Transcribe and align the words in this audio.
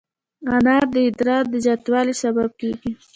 انار 0.55 0.83
د 0.95 0.97
ادرار 1.07 1.43
د 1.49 1.53
زیاتوالي 1.65 2.13
سبب 2.23 2.49
کېږي. 2.61 2.91